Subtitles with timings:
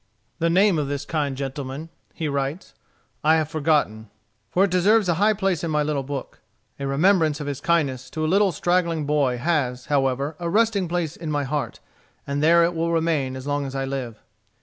[0.39, 2.73] "The name of this kind gentleman," he writes,
[3.23, 4.09] "I have forgotten;
[4.49, 6.41] for it deserves a high place in my little book.
[6.79, 11.15] A remembrance of his kindness to a little straggling boy has, however, a resting place
[11.15, 11.81] in my heart,
[12.25, 14.19] and there it will remain as long as I live."